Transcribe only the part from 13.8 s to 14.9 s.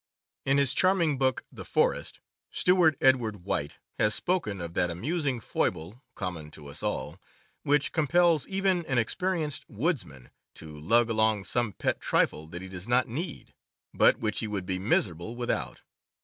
but which he would be